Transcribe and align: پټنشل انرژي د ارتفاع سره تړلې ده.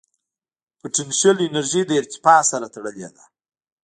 پټنشل 0.79 1.37
انرژي 1.47 1.81
د 1.87 1.91
ارتفاع 2.01 2.39
سره 2.51 2.65
تړلې 2.75 3.09
ده. 3.15 3.23